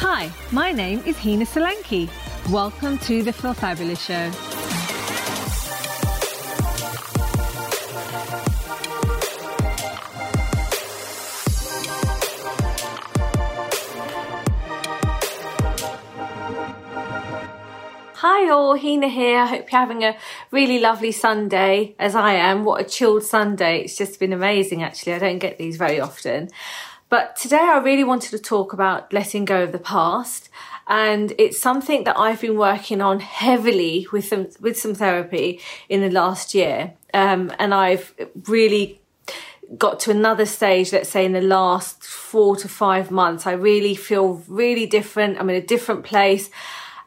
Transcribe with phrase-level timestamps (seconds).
[0.00, 2.10] Hi, my name is Hina Solanki.
[2.50, 4.32] Welcome to the Feel Fabulous Show.
[18.20, 19.38] Hi all, Hina here.
[19.38, 20.16] I hope you're having a
[20.50, 22.64] really lovely Sunday, as I am.
[22.64, 23.80] What a chilled Sunday.
[23.80, 25.14] It's just been amazing actually.
[25.14, 26.48] I don't get these very often.
[27.08, 30.50] But today I really wanted to talk about letting go of the past.
[30.86, 36.00] And it's something that I've been working on heavily with some, with some therapy in
[36.00, 36.94] the last year.
[37.12, 38.14] Um, and I've
[38.46, 39.00] really
[39.76, 43.46] got to another stage, let's say in the last four to five months.
[43.46, 45.38] I really feel really different.
[45.38, 46.50] I'm in a different place.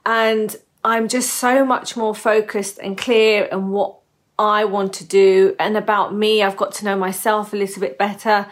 [0.05, 3.97] And I'm just so much more focused and clear and what
[4.39, 6.41] I want to do and about me.
[6.41, 8.47] I've got to know myself a little bit better.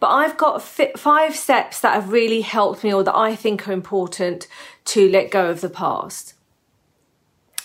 [0.00, 3.72] But I've got five steps that have really helped me or that I think are
[3.72, 4.48] important
[4.86, 6.34] to let go of the past.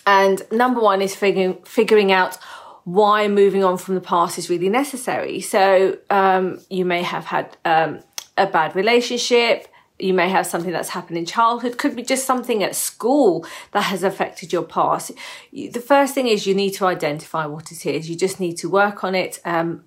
[0.06, 2.38] And number one is figuring, figuring out
[2.84, 5.40] why moving on from the past is really necessary.
[5.40, 8.00] So um, you may have had um,
[8.38, 9.68] a bad relationship,
[10.00, 11.78] you may have something that's happened in childhood.
[11.78, 15.12] Could be just something at school that has affected your past.
[15.52, 18.10] The first thing is you need to identify what it is.
[18.10, 19.40] You just need to work on it.
[19.44, 19.84] Um,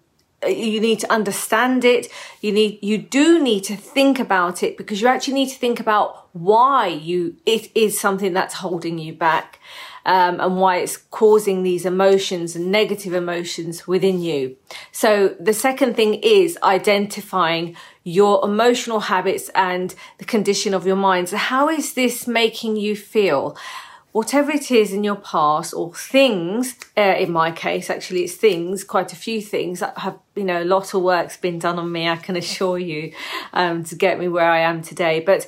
[0.46, 2.08] you need to understand it.
[2.40, 5.80] You need you do need to think about it because you actually need to think
[5.80, 9.60] about why you it is something that's holding you back
[10.04, 14.56] um, and why it's causing these emotions and negative emotions within you.
[14.90, 21.28] So the second thing is identifying your emotional habits and the condition of your mind.
[21.28, 23.56] So how is this making you feel?
[24.10, 28.84] Whatever it is in your past or things, uh, in my case, actually it's things,
[28.84, 31.90] quite a few things that have, you know, a lot of work's been done on
[31.90, 33.14] me, I can assure you,
[33.54, 35.20] um, to get me where I am today.
[35.20, 35.46] But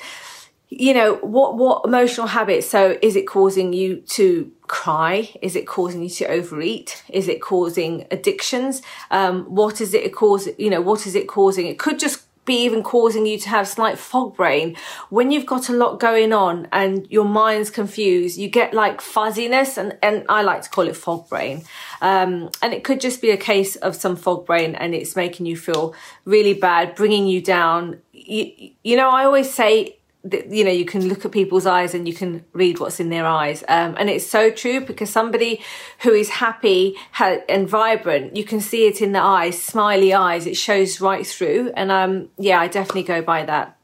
[0.78, 2.66] you know what what emotional habits?
[2.66, 5.32] So is it causing you to cry?
[5.42, 7.04] Is it causing you to overeat?
[7.08, 8.82] Is it causing addictions?
[9.10, 11.66] Um, what is it cause you know what is it causing?
[11.66, 14.76] It could just be even causing you to have slight fog brain.
[15.08, 19.78] When you've got a lot going on and your mind's confused you get like fuzziness
[19.78, 21.62] and, and i like to call it fog brain.
[22.02, 25.46] Um, and it could just be a case of some fog brain and it's making
[25.46, 28.00] you feel really bad bringing you down.
[28.12, 29.98] You, you know i always say
[30.30, 33.26] you know you can look at people's eyes and you can read what's in their
[33.26, 33.62] eyes.
[33.68, 35.60] Um, and it's so true because somebody
[36.00, 40.46] who is happy and vibrant you can see it in the eyes smiley eyes.
[40.46, 41.72] It shows right through.
[41.76, 43.76] And um, yeah i definitely go by that.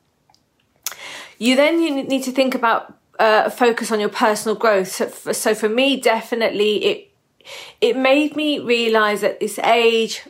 [1.38, 4.88] You then you need to think about uh, focus on your personal growth.
[4.88, 7.10] So for, so for me definitely it
[7.80, 10.22] it made me realize at this age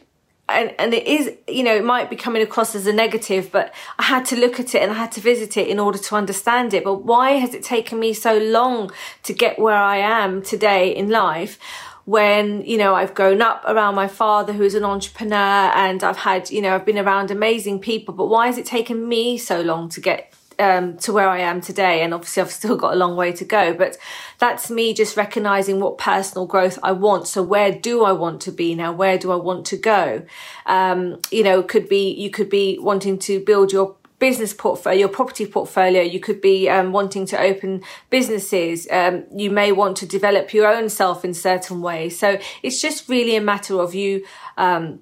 [0.50, 3.72] and, and it is, you know, it might be coming across as a negative, but
[3.98, 6.16] I had to look at it and I had to visit it in order to
[6.16, 6.84] understand it.
[6.84, 8.90] But why has it taken me so long
[9.24, 11.58] to get where I am today in life?
[12.06, 16.16] when you know I've grown up around my father who is an entrepreneur and I've
[16.16, 19.60] had you know I've been around amazing people but why has it taken me so
[19.60, 22.02] long to get um, to where I am today.
[22.02, 23.96] And obviously, I've still got a long way to go, but
[24.38, 27.26] that's me just recognizing what personal growth I want.
[27.26, 28.92] So, where do I want to be now?
[28.92, 30.22] Where do I want to go?
[30.66, 35.08] Um, you know, could be, you could be wanting to build your business portfolio, your
[35.08, 36.02] property portfolio.
[36.02, 38.86] You could be um, wanting to open businesses.
[38.90, 42.18] Um, you may want to develop your own self in certain ways.
[42.18, 44.24] So it's just really a matter of you
[44.56, 45.00] um,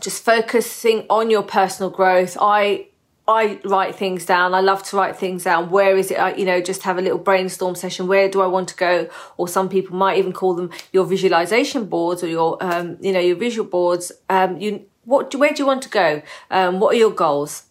[0.00, 2.36] just focusing on your personal growth.
[2.40, 2.88] I
[3.28, 4.54] I write things down.
[4.54, 5.70] I love to write things down.
[5.70, 6.16] Where is it?
[6.16, 8.06] I, you know, just have a little brainstorm session.
[8.06, 9.08] Where do I want to go?
[9.36, 13.20] Or some people might even call them your visualization boards or your, um, you know,
[13.20, 14.12] your visual boards.
[14.28, 16.22] Um, you, what, where do you want to go?
[16.50, 17.64] Um, what are your goals?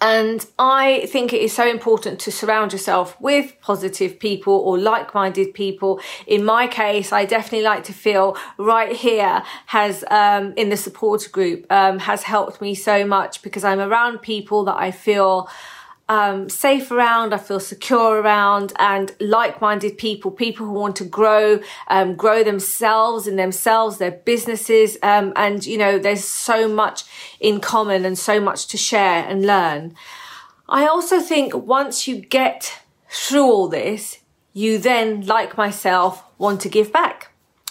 [0.00, 5.14] And I think it is so important to surround yourself with positive people or like
[5.14, 6.00] minded people.
[6.26, 11.26] In my case, I definitely like to feel right here has, um, in the support
[11.32, 15.48] group, um, has helped me so much because I'm around people that I feel
[16.08, 21.60] um, safe around, I feel secure around, and like-minded people, people who want to grow,
[21.88, 27.04] um, grow themselves in themselves, their businesses, um, and you know, there's so much
[27.40, 29.94] in common and so much to share and learn.
[30.68, 34.18] I also think once you get through all this,
[34.52, 37.25] you then, like myself, want to give back.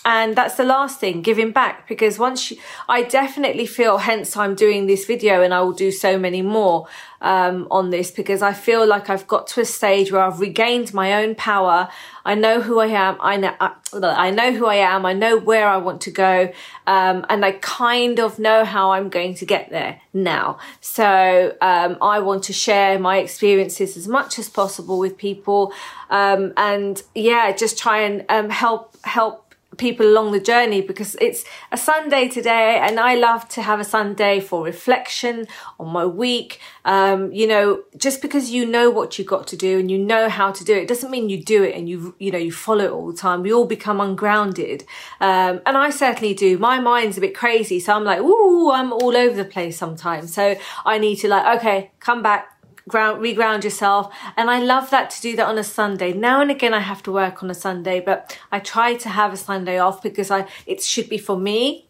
[0.06, 1.88] And that's the last thing giving back.
[1.88, 2.58] Because once you,
[2.88, 6.88] i definitely feel hence i'm doing this video and i will do so many more
[7.22, 10.94] um, on this because i feel like i've got to a stage where i've regained
[10.94, 11.90] my own power.
[12.24, 13.18] I know who i am.
[13.20, 15.06] I know i, know who i am.
[15.06, 16.52] I know where i want to go.
[16.88, 20.60] Um, and i kind of know how i'm going to get there now.
[20.82, 25.74] So um, i want to share my experiences as much as possible with people.
[26.10, 29.45] Um, and yeah just try and um, help help
[29.78, 33.84] people along the journey because it's a Sunday today and I love to have a
[33.84, 35.48] Sunday for reflection
[35.80, 36.60] on my week.
[36.86, 40.30] Um, you know, just because you know what you've got to do and you know
[40.30, 42.86] how to do it doesn't mean you do it and you, you know, you follow
[42.86, 43.42] it all the time.
[43.42, 44.86] We all become ungrounded.
[45.20, 46.58] Um, and I certainly do.
[46.58, 47.80] My mind's a bit crazy.
[47.80, 50.34] So I'm like, ooh, I'm all over the place sometimes.
[50.34, 50.56] So
[50.86, 52.55] I need to like, okay, come back,
[52.88, 54.14] ground, reground yourself.
[54.38, 56.14] And I love that to do that on a Sunday.
[56.14, 59.34] Now and again, I have to work on a Sunday, but I try to have
[59.34, 61.86] a Sunday off because I, it should be for me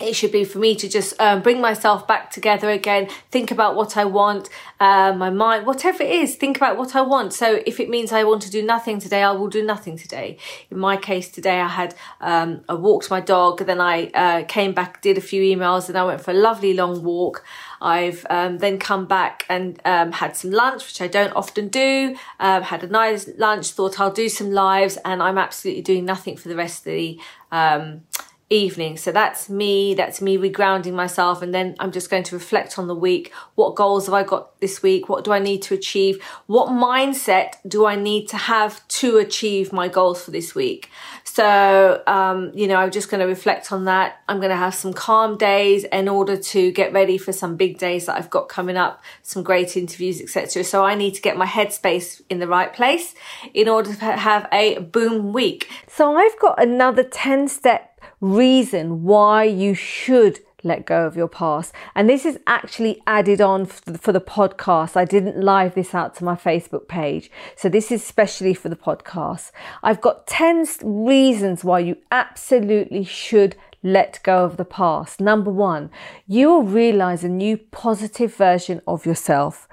[0.00, 3.76] it should be for me to just um, bring myself back together again, think about
[3.76, 4.48] what I want,
[4.80, 7.32] uh, my mind, whatever it is, think about what I want.
[7.32, 10.38] So if it means I want to do nothing today, I will do nothing today.
[10.70, 14.72] In my case today, I had, um, I walked my dog, then I uh, came
[14.72, 17.44] back, did a few emails, and I went for a lovely long walk.
[17.82, 22.16] I've um, then come back and um, had some lunch, which I don't often do.
[22.38, 26.36] Um, had a nice lunch, thought I'll do some lives, and I'm absolutely doing nothing
[26.36, 27.18] for the rest of the
[27.52, 28.02] um,
[28.50, 28.96] evening.
[28.96, 31.40] So that's me, that's me regrounding myself.
[31.40, 33.32] And then I'm just going to reflect on the week.
[33.54, 35.08] What goals have I got this week?
[35.08, 36.22] What do I need to achieve?
[36.46, 40.90] What mindset do I need to have to achieve my goals for this week?
[41.22, 44.20] So, um, you know, I'm just going to reflect on that.
[44.28, 47.78] I'm going to have some calm days in order to get ready for some big
[47.78, 50.64] days that I've got coming up, some great interviews, etc.
[50.64, 53.14] So I need to get my headspace in the right place
[53.54, 55.70] in order to have a boom week.
[55.86, 57.89] So I've got another 10 step
[58.20, 61.72] reason why you should let go of your past.
[61.94, 64.96] And this is actually added on for the, podcast.
[64.96, 67.30] I didn't live this out to my Facebook page.
[67.56, 69.50] So this is specially for the podcast.
[69.82, 75.20] I've got 10 reasons why you absolutely should let go of the past.
[75.20, 75.90] Number one,
[76.26, 79.66] you will realize a new positive version of yourself.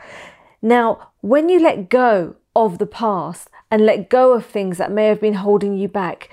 [0.62, 5.08] Now, when you let go of the past and let go of things that may
[5.08, 6.30] have been holding you back,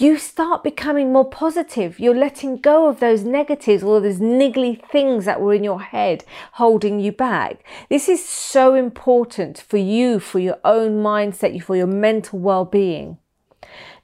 [0.00, 1.98] you start becoming more positive.
[1.98, 6.24] You're letting go of those negatives, all those niggly things that were in your head
[6.52, 7.64] holding you back.
[7.90, 13.18] This is so important for you, for your own mindset, for your mental well being.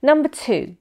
[0.02, 0.76] Number two,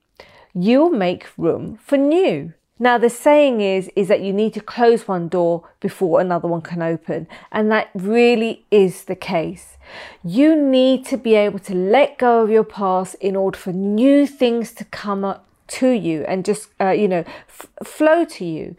[0.54, 2.54] you'll make room for new.
[2.83, 6.59] Now the saying is is that you need to close one door before another one
[6.59, 9.77] can open and that really is the case.
[10.21, 14.27] You need to be able to let go of your past in order for new
[14.27, 15.47] things to come up
[15.80, 18.75] to you and just uh, you know f- flow to you.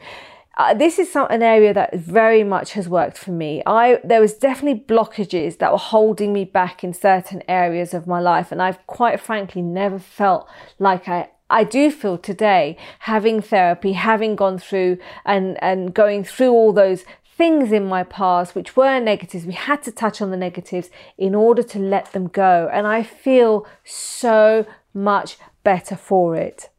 [0.59, 3.63] Uh, this is some, an area that very much has worked for me.
[3.65, 8.21] I there was definitely blockages that were holding me back in certain areas of my
[8.21, 10.47] life, and I've quite frankly never felt
[10.79, 16.51] like I I do feel today having therapy, having gone through and, and going through
[16.51, 17.05] all those
[17.37, 19.45] things in my past which were negatives.
[19.45, 22.69] We had to touch on the negatives in order to let them go.
[22.73, 26.71] And I feel so much better for it.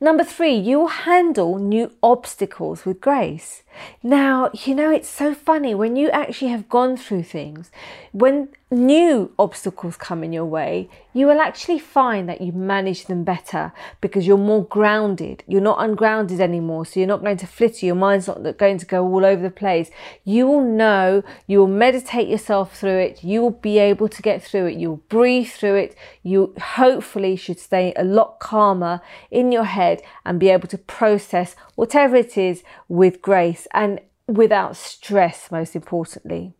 [0.00, 3.62] Number three, you'll handle new obstacles with grace.
[4.02, 7.70] Now, you know, it's so funny when you actually have gone through things,
[8.12, 13.22] when new obstacles come in your way, you will actually find that you manage them
[13.22, 15.44] better because you're more grounded.
[15.46, 16.84] You're not ungrounded anymore.
[16.84, 17.86] So you're not going to flitter.
[17.86, 19.90] Your mind's not going to go all over the place.
[20.24, 23.22] You will know, you will meditate yourself through it.
[23.22, 24.76] You will be able to get through it.
[24.76, 25.96] You'll breathe through it.
[26.22, 31.54] You hopefully should stay a lot calmer in your head and be able to process
[31.76, 36.54] whatever it is with grace and without stress, most importantly.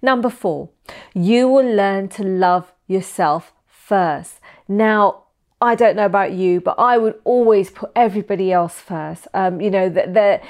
[0.00, 0.70] Number four,
[1.14, 4.40] you will learn to love yourself first.
[4.66, 5.24] Now,
[5.60, 9.26] I don't know about you, but I would always put everybody else first.
[9.34, 10.44] Um, you know that that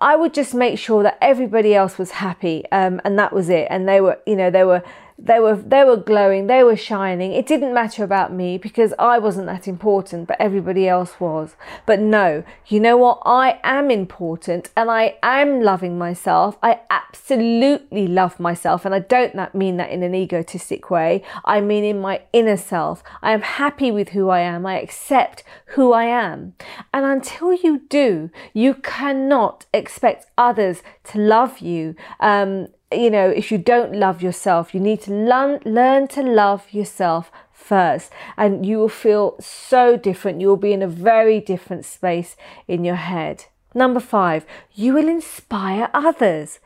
[0.00, 3.66] I would just make sure that everybody else was happy, um, and that was it.
[3.68, 4.82] And they were, you know, they were
[5.18, 7.32] they were they were glowing, they were shining.
[7.32, 11.54] It didn't matter about me because I wasn't that important, but everybody else was.
[11.86, 13.22] But no, you know what?
[13.24, 16.58] I am important and I am loving myself.
[16.62, 21.22] I absolutely love myself and I don't that mean that in an egotistic way.
[21.44, 23.02] I mean in my inner self.
[23.22, 24.66] I am happy with who I am.
[24.66, 26.54] I accept who I am.
[26.92, 31.94] And until you do, you cannot expect others to love you.
[32.18, 36.72] Um, you know, if you don't love yourself, you need to learn, learn to love
[36.72, 40.40] yourself first and you will feel so different.
[40.40, 42.36] You will be in a very different space
[42.68, 43.46] in your head.
[43.74, 46.60] Number five, you will inspire others.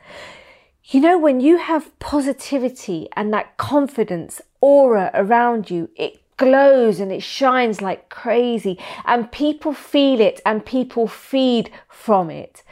[0.85, 7.11] You know, when you have positivity and that confidence aura around you, it glows and
[7.11, 12.63] it shines like crazy, and people feel it and people feed from it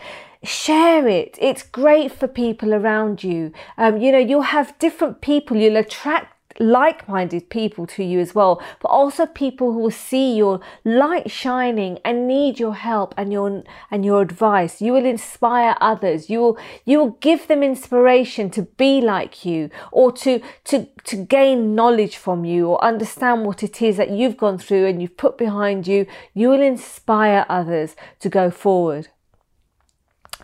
[0.47, 1.37] share it.
[1.41, 3.51] It's great for people around you.
[3.77, 8.61] Um, you know, you'll have different people, you'll attract like-minded people to you as well
[8.81, 13.63] but also people who will see your light shining and need your help and your
[13.91, 14.81] and your advice.
[14.81, 16.29] You will inspire others.
[16.29, 21.15] You will you will give them inspiration to be like you or to to to
[21.15, 25.17] gain knowledge from you or understand what it is that you've gone through and you've
[25.17, 26.05] put behind you.
[26.33, 29.09] You will inspire others to go forward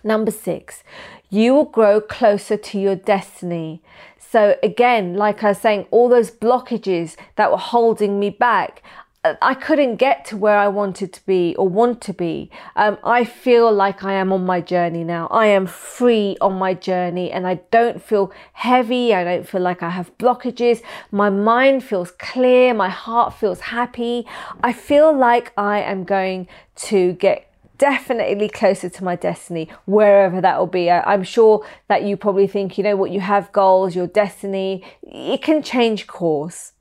[0.03, 0.83] Number six,
[1.29, 3.81] you will grow closer to your destiny.
[4.17, 8.81] So, again, like I was saying, all those blockages that were holding me back,
[9.23, 12.50] uh, I couldn't get to where I wanted to be or want to be.
[12.75, 15.27] Um, I feel like I am on my journey now.
[15.27, 19.13] I am free on my journey and I don't feel heavy.
[19.13, 20.81] I don't feel like I have blockages.
[21.12, 22.73] My mind feels clear.
[22.73, 24.25] My heart feels happy.
[24.62, 26.47] I feel like I am going
[26.88, 30.89] to get definitely closer to my destiny, wherever that will be.
[30.89, 34.84] I, am sure that you probably think, you know what, you have goals, your destiny,
[35.01, 36.74] it can change course.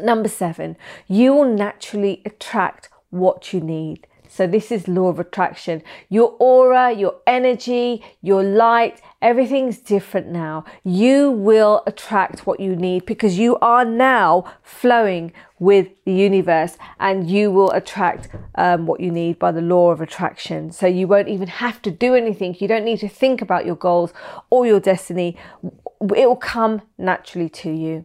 [0.00, 0.76] Number seven,
[1.06, 4.06] you will naturally attract what you need.
[4.34, 5.80] So, this is law of attraction.
[6.08, 10.64] Your aura, your energy, your light, everything's different now.
[10.82, 17.30] You will attract what you need because you are now flowing with the universe and
[17.30, 20.72] you will attract um, what you need by the law of attraction.
[20.72, 22.56] So, you won't even have to do anything.
[22.58, 24.12] You don't need to think about your goals
[24.50, 28.04] or your destiny, it will come naturally to you.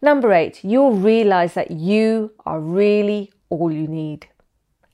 [0.00, 4.28] Number eight, you'll realize that you are really all you need.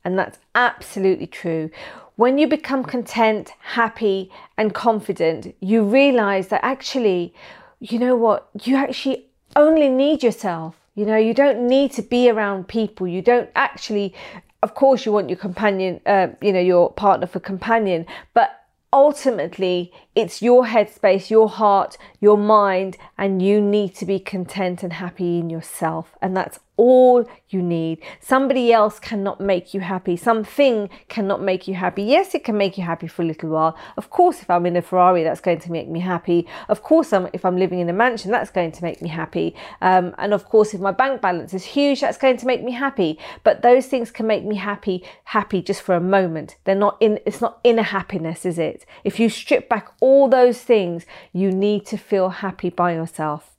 [0.04, 1.70] And that's absolutely true.
[2.16, 7.34] When you become content, happy, and confident, you realize that actually,
[7.80, 10.76] you know what, you actually only need yourself.
[10.94, 13.08] You know, you don't need to be around people.
[13.08, 14.14] You don't actually,
[14.62, 19.90] of course, you want your companion, uh, you know, your partner for companion, but ultimately
[20.14, 25.38] it's your headspace, your heart, your mind, and you need to be content and happy
[25.38, 26.14] in yourself.
[26.20, 28.02] And that's all you need.
[28.20, 30.16] Somebody else cannot make you happy.
[30.16, 32.02] Something cannot make you happy.
[32.02, 33.76] Yes, it can make you happy for a little while.
[33.96, 36.46] Of course, if I'm in a Ferrari, that's going to make me happy.
[36.68, 39.54] Of course, if I'm living in a mansion, that's going to make me happy.
[39.80, 42.72] Um, and of course, if my bank balance is huge, that's going to make me
[42.72, 43.18] happy.
[43.44, 46.56] But those things can make me happy, happy just for a moment.
[46.64, 48.86] They're not in, it's not inner happiness, is it?
[49.04, 53.50] If you strip back all those things, you need to feel happy by yourself.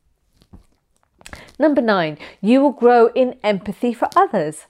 [1.58, 4.66] Number nine, you will grow in empathy for others.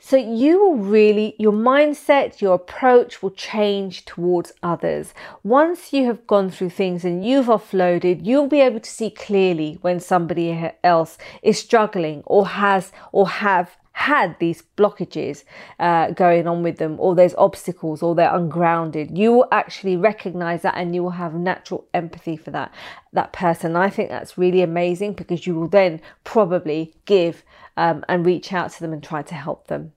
[0.00, 5.12] So you will really, your mindset, your approach will change towards others.
[5.42, 9.78] Once you have gone through things and you've offloaded, you'll be able to see clearly
[9.82, 15.42] when somebody else is struggling or has or have had these blockages
[15.80, 20.62] uh, going on with them, or there's obstacles, or they're ungrounded, you will actually recognize
[20.62, 22.72] that and you will have natural empathy for that
[23.12, 23.74] that person.
[23.74, 27.42] I think that's really amazing because you will then probably give
[27.76, 29.92] um, and reach out to them and try to help them.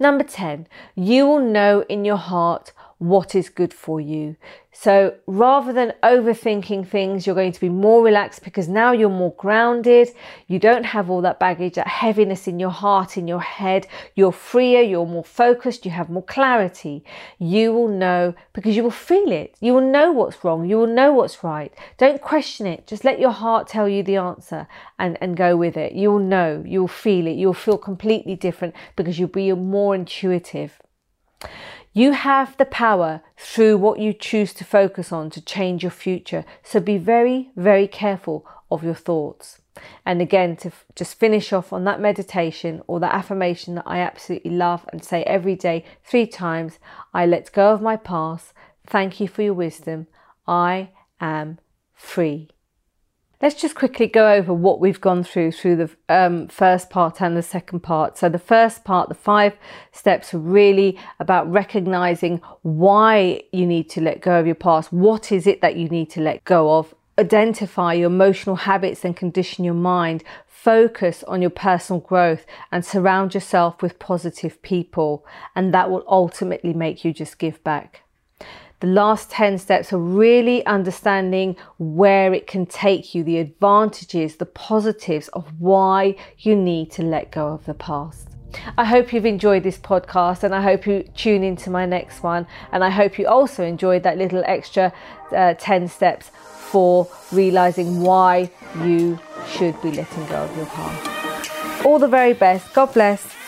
[0.00, 4.36] Number 10, you will know in your heart what is good for you.
[4.70, 9.34] So rather than overthinking things, you're going to be more relaxed because now you're more
[9.36, 10.08] grounded.
[10.46, 13.88] You don't have all that baggage, that heaviness in your heart, in your head.
[14.14, 17.04] You're freer, you're more focused, you have more clarity.
[17.40, 19.56] You will know because you will feel it.
[19.60, 21.72] You will know what's wrong, you will know what's right.
[21.98, 22.86] Don't question it.
[22.86, 24.68] Just let your heart tell you the answer
[24.98, 25.92] and, and go with it.
[25.92, 30.80] You'll know, you'll feel it, you'll feel completely different because you'll be more intuitive.
[31.94, 36.44] You have the power through what you choose to focus on to change your future.
[36.62, 39.60] So be very, very careful of your thoughts.
[40.06, 43.98] And again, to f- just finish off on that meditation or that affirmation that I
[43.98, 46.78] absolutely love and say every day three times
[47.12, 48.52] I let go of my past.
[48.86, 50.06] Thank you for your wisdom.
[50.46, 51.58] I am
[51.94, 52.48] free.
[53.42, 57.36] Let's just quickly go over what we've gone through through the um, first part and
[57.36, 58.16] the second part.
[58.16, 59.54] So, the first part, the five
[59.90, 64.92] steps, are really about recognizing why you need to let go of your past.
[64.92, 66.94] What is it that you need to let go of?
[67.18, 70.22] Identify your emotional habits and condition your mind.
[70.46, 76.72] Focus on your personal growth and surround yourself with positive people, and that will ultimately
[76.72, 78.01] make you just give back.
[78.82, 84.44] The last 10 steps are really understanding where it can take you, the advantages, the
[84.44, 88.26] positives of why you need to let go of the past.
[88.76, 92.44] I hope you've enjoyed this podcast and I hope you tune into my next one.
[92.72, 94.92] And I hope you also enjoyed that little extra
[95.30, 98.50] uh, 10 steps for realizing why
[98.82, 101.86] you should be letting go of your past.
[101.86, 102.74] All the very best.
[102.74, 103.41] God bless.